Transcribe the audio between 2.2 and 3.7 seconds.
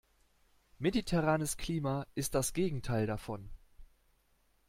das Gegenteil davon.